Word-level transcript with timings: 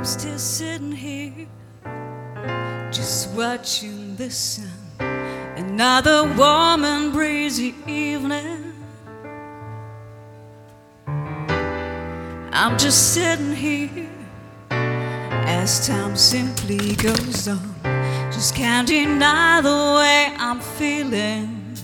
I'm 0.00 0.06
still 0.06 0.38
sitting 0.38 0.92
here, 0.92 1.46
just 2.90 3.28
watching 3.36 4.16
the 4.16 4.30
sun. 4.30 4.72
Another 4.98 6.24
warm 6.38 6.84
and 6.86 7.12
breezy 7.12 7.74
evening. 7.86 8.72
I'm 11.06 12.78
just 12.78 13.12
sitting 13.12 13.54
here 13.54 14.08
as 14.70 15.86
time 15.86 16.16
simply 16.16 16.96
goes 16.96 17.46
on. 17.48 17.74
Just 18.32 18.54
can't 18.54 18.88
deny 18.88 19.60
the 19.60 19.68
way 19.68 20.34
I'm 20.38 20.60
feeling. 20.60 21.76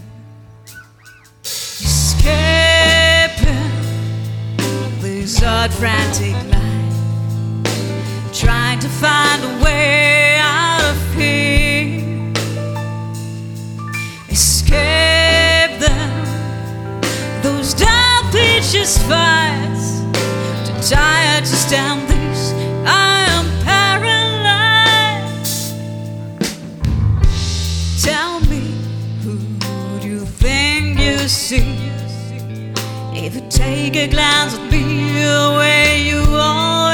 Escaping 1.45 2.33
this 5.03 5.43
odd 5.43 5.71
frantic 5.75 6.33
night, 6.33 6.56
trying 6.56 6.56
to 8.87 8.93
find 8.93 9.43
a 9.43 9.65
way 9.65 10.39
out 10.39 10.85
of 10.85 11.15
here. 11.15 12.33
Escape 14.29 15.81
them, 15.81 16.25
those 17.43 17.75
dark 17.75 18.33
beaches 18.33 18.99
fights. 19.09 20.03
Too 20.67 20.95
tired 20.95 21.45
to 21.45 21.57
stand 21.67 22.09
this. 22.09 22.53
I 22.87 23.27
am 23.35 23.47
paralyzed. 23.65 24.55
Tell 28.05 28.39
me, 28.51 28.63
who 29.23 29.39
do 30.01 30.07
you 30.09 30.25
think 30.25 31.01
you 31.01 31.19
see? 31.27 31.91
If 33.13 33.35
you 33.35 33.43
take 33.51 33.97
a 33.97 34.07
glance 34.07 34.55
at 34.55 34.71
me 34.71 34.85
the 35.25 35.57
way 35.59 36.03
you 36.07 36.23
do, 36.27 36.86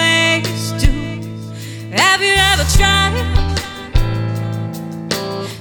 have 1.93 2.23
you 2.23 2.35
ever 2.35 2.65
tried 2.77 3.13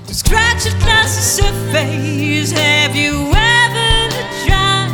to 0.07 0.13
scratch 0.13 0.65
across 0.65 1.15
the 1.15 1.21
surface? 1.21 2.51
Have 2.51 2.95
you 2.95 3.31
ever 3.35 4.09
tried 4.45 4.91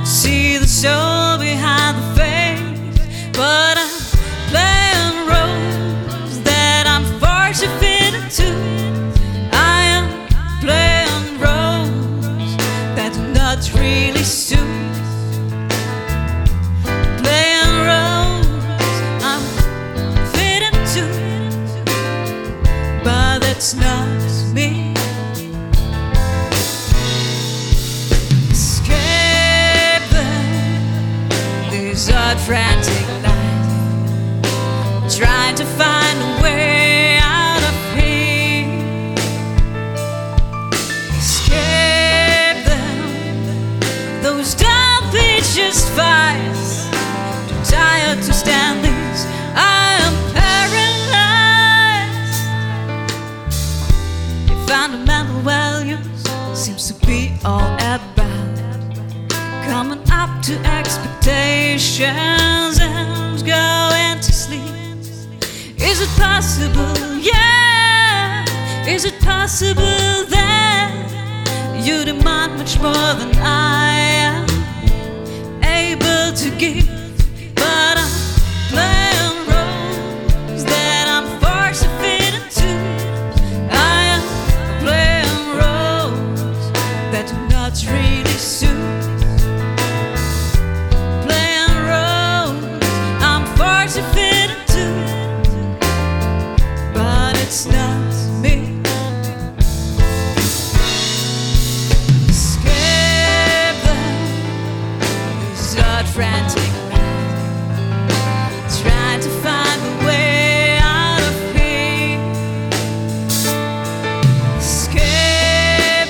to 0.00 0.06
see 0.06 0.58
the 0.58 0.66
soul 0.66 1.38
behind 1.38 1.96
the 1.96 2.20
face? 2.20 2.68
But 3.32 3.78
I'm 3.78 3.90
playing 4.50 5.28
roles 5.28 6.42
that 6.42 6.86
I'm 6.86 7.04
forced 7.20 7.62
to 7.62 7.68
fit 7.78 8.14
into. 8.14 8.50
I 9.52 9.82
am 9.96 10.06
playing 10.60 11.38
roles 11.38 12.56
that 12.96 13.12
do 13.14 13.22
not 13.32 13.72
really 13.74 14.24
suit. 14.24 14.58
That's 23.60 23.74
not 23.74 24.08
me. 24.54 24.94
These 31.70 32.10
odd 32.10 32.40
frantic 32.40 33.06
nights, 33.22 34.48
trying 35.14 35.54
to 35.56 35.66
find 35.66 36.18
a 36.22 36.42
way 36.42 36.69
all 57.44 57.74
about 57.74 58.00
coming 59.64 60.00
up 60.10 60.42
to 60.42 60.54
expectations 60.78 62.78
and 62.80 63.46
going 63.46 64.16
to 64.20 64.32
sleep. 64.32 64.74
Is 65.78 66.00
it 66.00 66.08
possible? 66.18 67.18
Yeah. 67.18 68.44
Is 68.86 69.04
it 69.04 69.18
possible 69.20 70.24
that 70.36 70.90
you 71.84 72.04
demand 72.04 72.56
much 72.58 72.78
more 72.80 73.14
than 73.20 73.32
I 73.36 73.99
frantic 106.20 106.70
trying 108.82 109.20
to 109.22 109.30
find 109.40 109.80
a 109.90 110.06
way 110.06 110.78
out 110.82 111.22
of 111.22 111.34
here. 111.56 112.18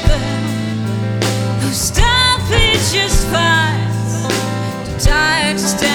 Them, 0.09 1.61
those 1.61 1.91
dark 1.93 2.41
beaches 2.51 3.25
fights. 3.27 4.27
Too 4.85 4.99
tired 4.99 5.59
to 5.59 5.69
stand 5.69 5.90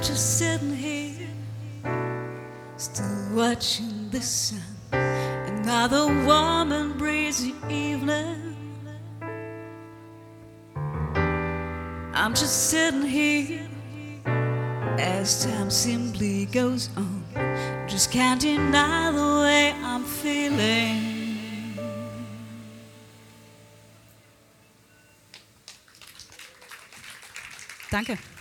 I'm 0.00 0.06
just 0.06 0.38
sitting 0.38 0.74
here, 0.74 1.28
still 2.78 3.34
watching 3.34 4.08
the 4.08 4.22
sun. 4.22 4.62
Another 4.92 6.06
warm 6.24 6.72
and 6.72 6.96
breezy 6.96 7.54
evening. 7.68 8.56
I'm 12.14 12.32
just 12.32 12.70
sitting 12.70 13.02
here 13.02 13.68
as 14.98 15.44
time 15.44 15.68
simply 15.68 16.46
goes 16.46 16.88
on. 16.96 17.22
Just 17.86 18.10
can't 18.10 18.40
deny 18.40 19.12
the 19.12 19.42
way 19.42 19.74
I'm 19.84 20.04
feeling. 20.04 21.76
Danke. 27.90 28.39